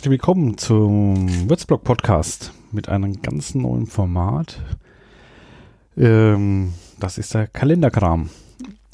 [0.00, 4.58] Herzlich willkommen zum Würzblog Podcast mit einem ganz neuen Format.
[5.94, 8.30] Ähm, das ist der Kalenderkram.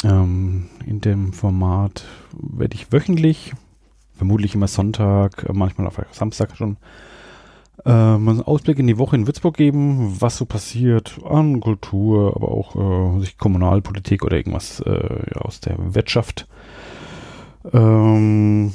[0.02, 3.52] Ähm, in dem Format werde ich wöchentlich,
[4.16, 6.76] vermutlich immer Sonntag, manchmal auf Samstag schon,
[7.84, 12.48] ähm, einen Ausblick in die Woche in Würzburg geben, was so passiert an Kultur, aber
[12.48, 16.48] auch äh, sich Kommunalpolitik oder irgendwas äh, aus der Wirtschaft.
[17.72, 18.72] Ähm,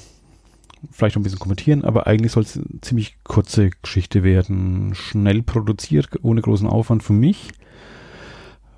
[0.90, 5.42] vielleicht noch ein bisschen kommentieren, aber eigentlich soll es eine ziemlich kurze Geschichte werden, schnell
[5.44, 7.50] produziert, ohne großen Aufwand für mich.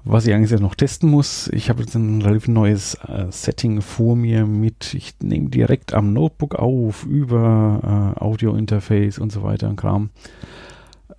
[0.05, 3.81] Was ich eigentlich jetzt noch testen muss, ich habe jetzt ein relativ neues äh, Setting
[3.81, 9.69] vor mir mit, ich nehme direkt am Notebook auf, über äh, Audio-Interface und so weiter
[9.69, 10.09] und Kram.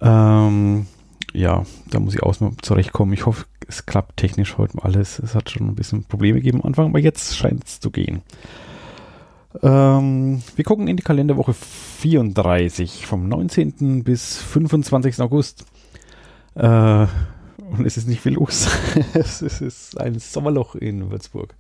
[0.03, 0.87] Ähm,
[1.33, 3.15] ja, da muss ich auch mal zurechtkommen.
[3.15, 5.19] Ich hoffe, es klappt technisch heute alles.
[5.19, 8.21] Es hat schon ein bisschen Probleme gegeben am Anfang, aber jetzt scheint es zu gehen.
[9.63, 14.05] Ähm, wir gucken in die Kalenderwoche 34 vom 19.
[14.05, 15.21] bis 25.
[15.21, 15.65] August.
[16.55, 17.07] Äh,
[17.71, 18.69] und es ist nicht viel los.
[19.15, 21.55] es ist ein Sommerloch in Würzburg.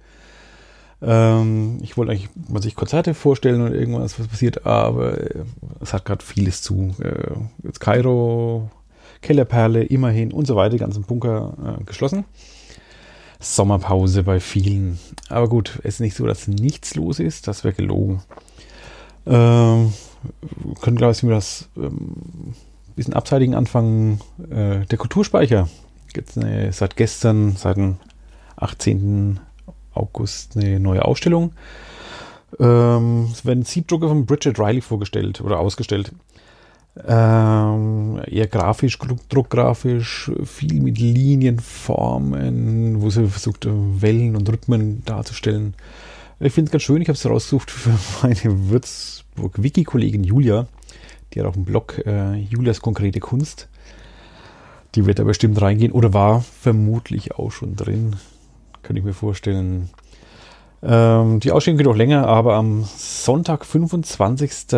[1.03, 5.45] Ähm, ich wollte eigentlich mal sich Konzerte vorstellen und irgendwas, was passiert, aber äh,
[5.81, 6.95] es hat gerade vieles zu.
[7.00, 8.70] Äh, jetzt Kairo,
[9.20, 12.25] Kellerperle, immerhin und so weiter, die ganzen Bunker äh, geschlossen.
[13.45, 14.98] Sommerpause bei vielen.
[15.28, 17.47] Aber gut, es ist nicht so, dass nichts los ist.
[17.47, 18.23] Das wäre gelogen.
[19.27, 19.92] Ähm,
[20.81, 22.55] können, glaube ich, wir das ähm,
[22.97, 24.20] bisschen abseitigen anfangen.
[24.50, 25.69] Äh, der Kulturspeicher.
[26.12, 27.97] Gibt es seit gestern, seit dem
[28.56, 29.41] 18.
[29.95, 31.53] August, eine neue Ausstellung.
[32.61, 36.12] Ähm, es werden Siebdrucke von Bridget Riley vorgestellt oder ausgestellt.
[36.97, 45.75] Ähm, eher grafisch, druckgrafisch, viel mit Linien, Formen, wo sie versucht, Wellen und Rhythmen darzustellen.
[46.38, 47.91] Ich finde es ganz schön, ich habe es rausgesucht für
[48.22, 50.69] meine Würzburg-Wiki-Kollegin Julia.
[51.32, 53.69] Die hat auch einen Blog, äh, Julias konkrete Kunst.
[54.94, 58.15] Die wird da bestimmt reingehen oder war vermutlich auch schon drin.
[58.82, 59.91] Kann ich mir vorstellen.
[60.82, 64.76] Ähm, die Ausstellung geht auch länger, aber am Sonntag, 25.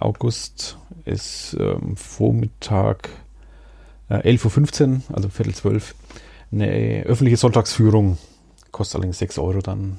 [0.00, 3.08] August, ist ähm, Vormittag
[4.08, 5.94] äh, 11.15 Uhr, also Viertel zwölf,
[6.52, 8.18] eine öffentliche Sonntagsführung.
[8.70, 9.98] Kostet allerdings 6 Euro dann.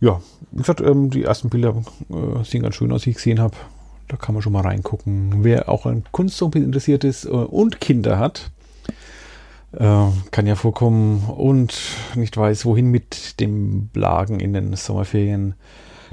[0.00, 0.20] Ja,
[0.50, 3.56] wie gesagt, ähm, die ersten Bilder äh, sehen ganz schön aus, die ich gesehen habe.
[4.08, 5.42] Da kann man schon mal reingucken.
[5.42, 8.50] Wer auch an Kunst interessiert ist äh, und Kinder hat,
[9.72, 11.76] äh, kann ja vorkommen und
[12.14, 15.54] nicht weiß, wohin mit dem Blagen in den Sommerferien.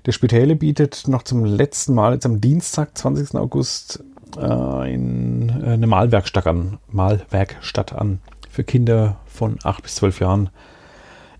[0.06, 3.36] Der Spitäle bietet noch zum letzten Mal, jetzt am Dienstag, 20.
[3.40, 4.04] August,
[4.38, 8.20] äh, in, äh, eine Malwerkstatt an, Malwerkstatt an
[8.50, 10.50] für Kinder von 8 bis 12 Jahren.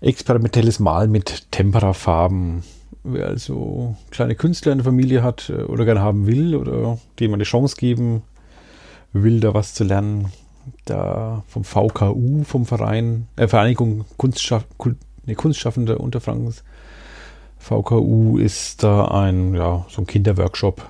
[0.00, 2.62] Experimentelles Mal mit Temperafarben.
[3.02, 7.34] Wer also kleine Künstler in der Familie hat äh, oder gerne haben will oder dem
[7.34, 8.22] eine Chance geben
[9.12, 10.32] will, da was zu lernen,
[10.86, 14.64] da vom VKU, vom Verein, äh, Vereinigung Kunstschaff,
[15.26, 16.64] nee, Kunstschaffende Unterfrankens,
[17.64, 20.86] VKU ist da ein, ja, so ein Kinderworkshop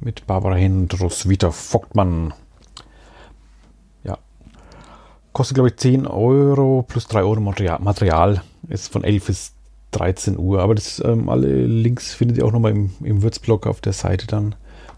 [0.00, 2.32] mit Barbara Hen und Roswitha Vogtmann.
[4.04, 4.16] Ja.
[5.34, 7.78] Kostet, glaube ich, 10 Euro plus 3 Euro Material.
[7.80, 8.42] Material.
[8.68, 9.52] Ist von 11 bis
[9.90, 10.62] 13 Uhr.
[10.62, 14.26] Aber das, ähm, alle Links findet ihr auch nochmal im, im Würzblog auf der Seite
[14.26, 14.54] dann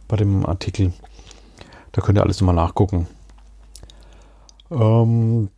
[0.06, 0.92] bei dem Artikel.
[1.90, 3.08] Da könnt ihr alles nochmal nachgucken.
[4.70, 5.48] Ähm,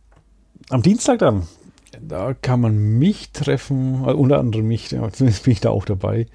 [0.69, 1.47] am Dienstag dann,
[2.01, 6.27] da kann man mich treffen, äh, unter anderem mich, zumindest bin ich da auch dabei.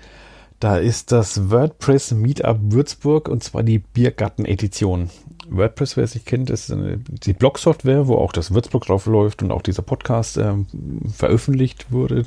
[0.61, 5.11] Da ist das WordPress Meetup Würzburg und zwar die Biergarten-Edition.
[5.49, 9.43] WordPress, wer es nicht kennt, ist eine, die Blog-Software, wo auch das Würzburg drauf läuft
[9.43, 10.67] und auch dieser Podcast ähm,
[11.13, 12.25] veröffentlicht wurde.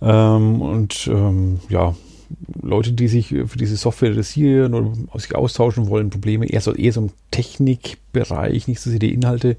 [0.00, 1.94] Ähm, und ähm, ja,
[2.60, 6.92] Leute, die sich für diese Software interessieren oder sich austauschen wollen, Probleme eher so, eher
[6.92, 9.56] so im Technikbereich, nicht so sehr die Inhalte,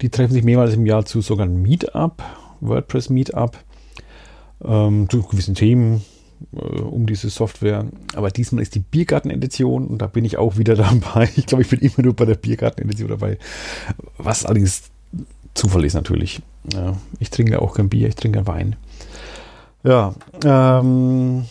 [0.00, 2.22] die treffen sich mehrmals im Jahr zu sogenannten Meetup,
[2.60, 3.58] WordPress Meetup,
[4.64, 6.02] ähm, zu gewissen Themen
[6.52, 7.86] äh, um diese Software.
[8.14, 11.28] Aber diesmal ist die Biergarten-Edition und da bin ich auch wieder dabei.
[11.36, 13.38] Ich glaube, ich bin immer nur bei der Biergarten-Edition dabei.
[14.16, 14.90] Was allerdings
[15.54, 16.40] Zufall ist natürlich.
[16.72, 18.76] Ja, ich trinke auch kein Bier, ich trinke Wein.
[19.82, 20.14] Ja,
[20.44, 21.46] ähm,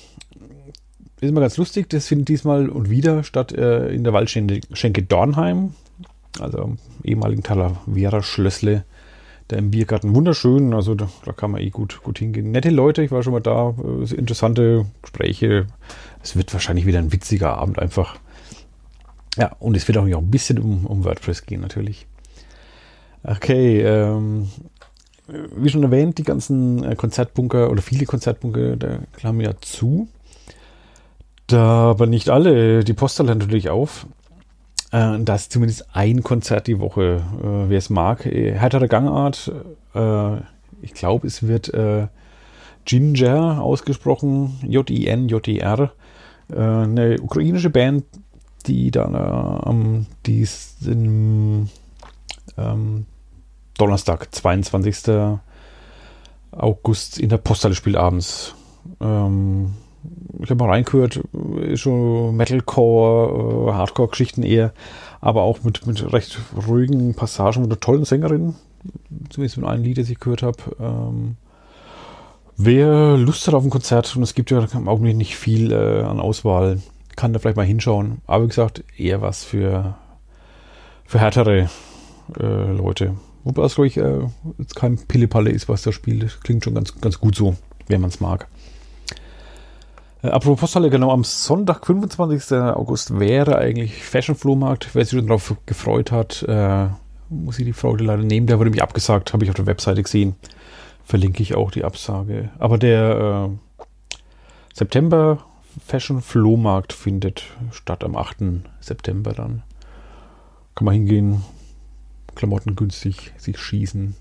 [1.22, 5.74] ist immer ganz lustig, das findet diesmal und wieder statt äh, in der Waldschenke Dornheim,
[6.40, 8.84] also ehemaligen Talavera Schlössle,
[9.48, 10.14] da im Biergarten.
[10.14, 12.52] Wunderschön, also da, da, kann man eh gut, gut hingehen.
[12.52, 15.68] Nette Leute, ich war schon mal da, äh, interessante Gespräche.
[16.22, 18.18] Es wird wahrscheinlich wieder ein witziger Abend einfach.
[19.38, 22.08] Ja, und es wird auch ein bisschen um, um WordPress gehen, natürlich.
[23.24, 24.50] Okay, ähm,
[25.28, 30.08] wie schon erwähnt, die ganzen äh, Konzertbunker oder viele Konzertbunker, da klammern ja zu.
[31.48, 34.06] Da aber nicht alle, die Postal hat natürlich auf.
[34.92, 38.26] Äh, da ist zumindest ein Konzert die Woche, äh, wer es mag.
[38.26, 39.52] Äh, härtere Gangart.
[39.96, 40.38] Äh,
[40.82, 42.08] ich glaube, es wird äh,
[42.86, 44.60] Ginger ausgesprochen.
[44.64, 45.92] J-I-N, J-I-R.
[46.50, 48.04] Äh, eine ukrainische Band,
[48.66, 51.70] die dann am diesen
[52.58, 53.06] ähm,
[53.78, 55.38] Donnerstag, 22.
[56.52, 58.56] August in der Posthalle spielt abends.
[59.00, 59.74] Ähm,
[60.44, 61.22] ich habe mal reingehört,
[61.76, 64.74] schon Metalcore, äh, Hardcore-Geschichten eher,
[65.22, 68.56] aber auch mit, mit recht ruhigen Passagen mit einer tollen Sängerin,
[69.30, 70.58] zumindest mit einem Lied, das ich gehört habe.
[70.80, 71.36] Ähm,
[72.56, 76.04] wer Lust hat auf ein Konzert, und es gibt ja im Augenblick nicht viel äh,
[76.04, 76.80] an Auswahl,
[77.16, 78.22] kann da vielleicht mal hinschauen.
[78.28, 79.96] Aber wie gesagt, eher was für,
[81.06, 81.70] für härtere
[82.40, 83.16] äh, Leute.
[83.44, 84.28] Wobei es, glaube ich, äh,
[84.76, 86.40] kein Pillepalle ist, was da spielt.
[86.44, 87.56] Klingt schon ganz, ganz gut so,
[87.88, 88.48] wenn man es mag.
[90.24, 92.58] Äh, apropos Posthalle, genau am Sonntag, 25.
[92.58, 94.90] August, wäre eigentlich Fashion Flohmarkt.
[94.94, 96.88] Wer sich schon darauf gefreut hat, äh,
[97.30, 98.48] muss ich die Freude leider nehmen.
[98.48, 100.36] Der wurde mich abgesagt, habe ich auf der Webseite gesehen.
[101.04, 102.50] Verlinke ich auch die Absage.
[102.60, 103.78] Aber der äh,
[104.74, 105.40] September
[105.86, 108.38] Fashion Flohmarkt findet statt am 8.
[108.80, 109.64] September dann.
[110.76, 111.44] Kann man hingehen,
[112.36, 114.16] Klamotten günstig sich schießen.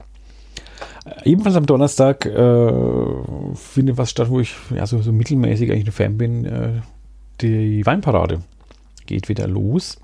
[1.06, 2.72] Äh, ebenfalls am Donnerstag äh,
[3.54, 6.44] findet was statt, wo ich ja, so, so mittelmäßig eigentlich ein Fan bin.
[6.44, 6.80] Äh,
[7.40, 8.40] die Weinparade
[9.06, 9.98] geht wieder los.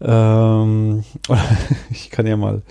[0.00, 1.04] Ähm,
[1.90, 2.62] ich kann ja mal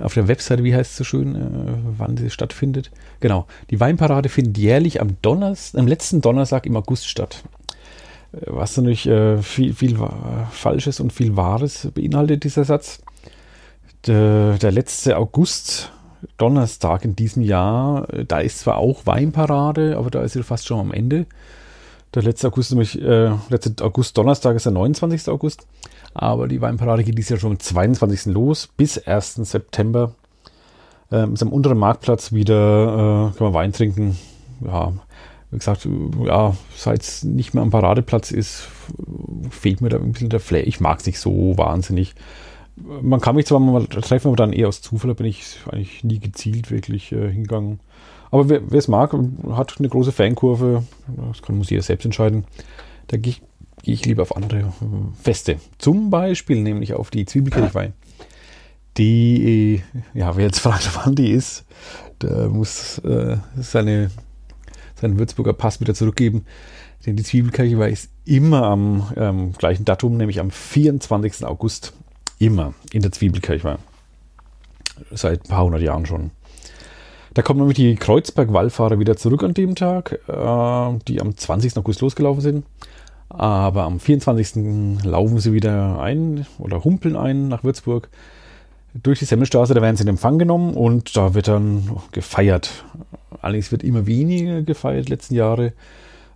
[0.00, 2.90] auf der Webseite, wie heißt es so schön, äh, wann sie stattfindet.
[3.20, 7.42] Genau, die Weinparade findet jährlich am Donnerstag, am letzten Donnerstag im August statt.
[8.32, 9.98] Äh, was natürlich äh, viel, viel
[10.50, 13.00] Falsches und viel Wahres beinhaltet, dieser Satz.
[14.06, 15.92] Der, der letzte August
[16.36, 20.80] Donnerstag in diesem Jahr, da ist zwar auch Weinparade, aber da ist sie fast schon
[20.80, 21.26] am Ende.
[22.14, 25.28] Der letzte August, nämlich, äh, letzte August, Donnerstag ist der 29.
[25.28, 25.66] August.
[26.14, 28.26] Aber die Weinparade geht dieses Jahr schon am 22.
[28.26, 28.66] los.
[28.66, 29.36] Bis 1.
[29.36, 30.12] September
[31.10, 34.18] ähm, ist am unteren Marktplatz wieder, äh, kann man Wein trinken.
[34.60, 34.92] Ja,
[35.50, 35.88] wie gesagt,
[36.24, 38.68] ja, seit es nicht mehr am Paradeplatz ist,
[39.50, 40.66] fehlt mir da ein bisschen der Flair.
[40.66, 42.14] Ich mag es nicht so wahnsinnig
[42.76, 46.04] man kann mich zwar mal treffen, aber dann eher aus Zufall, da bin ich eigentlich
[46.04, 47.80] nie gezielt wirklich äh, hingegangen.
[48.30, 49.14] Aber wer es mag,
[49.50, 50.84] hat eine große Fankurve,
[51.28, 52.44] das kann muss jeder selbst entscheiden.
[53.08, 53.42] Da gehe ich,
[53.82, 55.58] geh ich, lieber auf andere äh, Feste.
[55.76, 57.92] Zum Beispiel nämlich auf die Zwiebelkirchweih.
[58.96, 59.82] Die,
[60.14, 61.66] ja, wer jetzt fragt, wann die ist,
[62.22, 64.10] der muss äh, seine,
[64.94, 66.46] seinen Würzburger Pass wieder zurückgeben.
[67.04, 71.44] Denn die Zwiebelkirchweih ist immer am ähm, gleichen Datum, nämlich am 24.
[71.44, 71.92] August
[72.42, 73.78] immer in der Zwiebelkirche
[75.10, 76.30] Seit ein paar hundert Jahren schon.
[77.34, 81.78] Da kommen nämlich die Kreuzberg-Wallfahrer wieder zurück an dem Tag, äh, die am 20.
[81.78, 82.66] August losgelaufen sind.
[83.30, 85.02] Aber am 24.
[85.04, 88.10] laufen sie wieder ein oder humpeln ein nach Würzburg
[88.92, 89.72] durch die Semmelstraße.
[89.72, 92.84] Da werden sie in Empfang genommen und da wird dann gefeiert.
[93.40, 95.72] Allerdings wird immer weniger gefeiert letzten Jahre.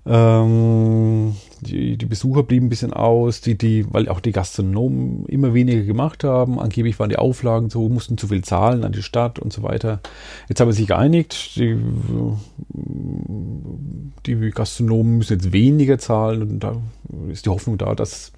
[0.08, 5.52] Ähm, die, die, Besucher blieben ein bisschen aus, die, die, weil auch die Gastronomen immer
[5.52, 6.60] weniger gemacht haben.
[6.60, 10.00] Angeblich waren die Auflagen so, mussten zu viel zahlen an die Stadt und so weiter.
[10.48, 11.76] Jetzt haben sie sich geeinigt, die,
[14.26, 16.76] die Gastronomen müssen jetzt weniger zahlen und da
[17.28, 18.32] ist die Hoffnung da, dass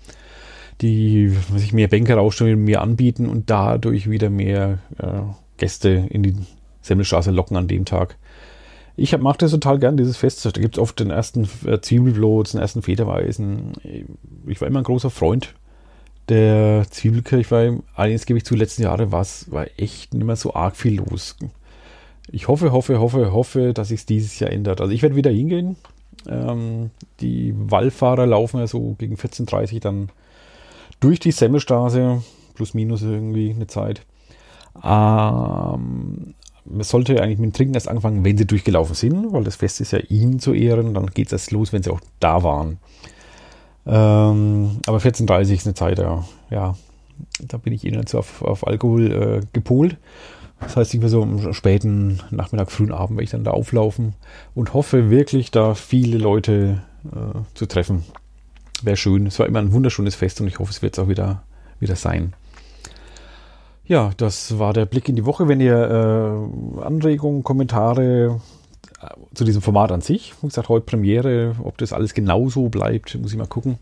[0.81, 5.21] die sich mehr Bänke rausstellen, mehr anbieten und dadurch wieder mehr äh,
[5.57, 6.37] Gäste in die
[6.83, 8.17] Semmelstraße locken an dem Tag.
[9.01, 10.45] Ich mache das total gern, dieses Fest.
[10.45, 13.73] Da gibt es oft den ersten äh, Zwiebelblots, den ersten Federweisen.
[14.45, 15.55] Ich war immer ein großer Freund
[16.29, 17.81] der Zwiebelkirche.
[17.95, 19.25] Allerdings gebe ich zu, letzten Jahre war
[19.77, 21.37] echt nicht mehr so arg viel los.
[22.33, 24.81] Ich hoffe, hoffe, hoffe, hoffe, dass sich dieses Jahr ändert.
[24.81, 25.77] Also ich werde wieder hingehen.
[26.29, 26.91] Ähm,
[27.21, 30.09] die Wallfahrer laufen ja so gegen 14.30 Uhr dann
[30.99, 32.21] durch die Semmelstraße,
[32.57, 34.03] plus minus irgendwie eine Zeit.
[34.85, 35.98] Ähm,
[36.71, 39.81] man sollte eigentlich mit dem Trinken erst anfangen, wenn sie durchgelaufen sind, weil das Fest
[39.81, 40.95] ist ja ihnen zu ehren.
[40.95, 42.79] Dann geht es erst los, wenn sie auch da waren.
[43.87, 46.77] Ähm, aber 14.30 ist eine Zeit, ja, ja,
[47.41, 49.97] da bin ich eh nicht so auf, auf Alkohol äh, gepolt.
[50.61, 54.15] Das heißt, ich will so am späten Nachmittag, frühen Abend werde ich dann da auflaufen
[54.55, 58.05] und hoffe wirklich, da viele Leute äh, zu treffen.
[58.83, 59.27] Wäre schön.
[59.27, 61.43] Es war immer ein wunderschönes Fest und ich hoffe, es wird es auch wieder,
[61.81, 62.35] wieder sein.
[63.89, 65.49] Ja, das war der Blick in die Woche.
[65.49, 68.39] Wenn ihr äh, Anregungen, Kommentare
[69.01, 73.19] äh, zu diesem Format an sich, wie gesagt, heute Premiere, ob das alles genauso bleibt,
[73.19, 73.79] muss ich mal gucken.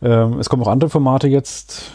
[0.00, 1.90] Ähm, es kommen auch andere Formate jetzt.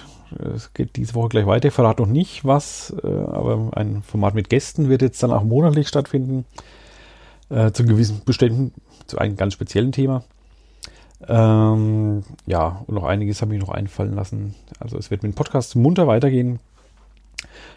[0.55, 1.69] Es geht diese Woche gleich weiter.
[1.69, 5.43] Ich verrate noch nicht was, äh, aber ein Format mit Gästen wird jetzt dann auch
[5.43, 6.43] monatlich stattfinden.
[7.49, 8.73] Äh, zu gewissen Beständen,
[9.07, 10.25] zu einem ganz speziellen Thema.
[11.29, 14.55] Ähm, ja, und noch einiges habe ich noch einfallen lassen.
[14.79, 16.59] Also es wird mit dem Podcast munter weitergehen.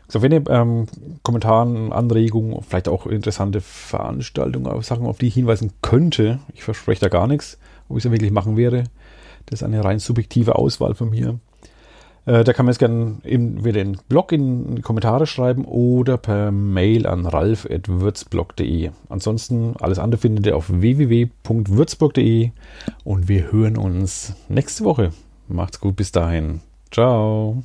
[0.08, 0.86] So, wenn ihr ähm,
[1.22, 7.08] Kommentaren, Anregungen, vielleicht auch interessante Veranstaltungen, Sachen, auf die ich hinweisen könnte, ich verspreche da
[7.08, 8.84] gar nichts, ob ich es wirklich machen werde.
[9.46, 11.38] Das ist eine rein subjektive Auswahl von mir.
[12.26, 16.16] Äh, da kann man es gerne entweder in den Blog in die Kommentare schreiben oder
[16.16, 18.90] per Mail an ralf.würzblog.de.
[19.08, 22.50] Ansonsten alles andere findet ihr auf www.würzburg.de
[23.04, 25.10] und wir hören uns nächste Woche.
[25.48, 26.60] Macht's gut bis dahin.
[26.90, 27.62] Ciao.